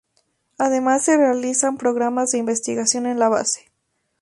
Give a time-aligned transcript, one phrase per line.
[0.57, 3.69] Además, se realizan programas de investigación en la base.